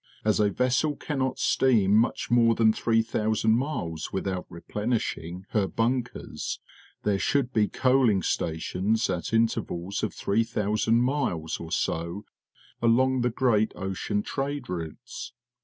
As 0.25 0.39
a 0.39 0.49
vessel 0.49 0.95
cannot 0.95 1.37
steam 1.37 1.95
much 1.95 2.31
more 2.31 2.55
than 2.55 2.73
3,000 2.73 3.51
miles 3.51 4.11
without 4.11 4.47
replenishing 4.49 5.45
her 5.49 5.67
bunkers, 5.67 6.59
there 7.03 7.19
should 7.19 7.53
be 7.53 7.67
coaling 7.67 8.23
sta 8.23 8.57
tions 8.57 9.11
at 9.11 9.31
intervals 9.31 10.01
of 10.01 10.15
3,000 10.15 10.99
miles 10.99 11.59
or 11.59 11.71
so 11.71 12.25
along 12.81 13.21
the 13.21 13.29
great 13.29 13.73
ocean 13.75 14.23
trade 14.23 14.69
routes. 14.69 15.33